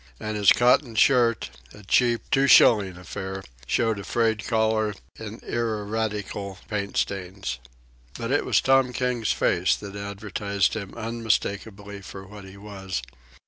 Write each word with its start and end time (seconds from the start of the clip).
And 0.19 0.35
his 0.35 0.51
cotton 0.51 0.95
shirt, 0.95 1.51
a 1.75 1.83
cheap, 1.83 2.23
two 2.31 2.47
shilling 2.47 2.97
affair, 2.97 3.43
showed 3.67 3.99
a 3.99 4.03
frayed 4.03 4.47
collar 4.47 4.95
and 5.19 5.43
ineradicable 5.43 6.57
paint 6.67 6.97
stains. 6.97 7.59
But 8.17 8.31
it 8.31 8.43
was 8.43 8.61
Tom 8.61 8.93
King's 8.93 9.31
face 9.31 9.75
that 9.75 9.95
advertised 9.95 10.73
him 10.73 10.95
unmistakably 10.97 12.01
for 12.01 12.25
what 12.25 12.45
he 12.45 12.57
was. 12.57 13.03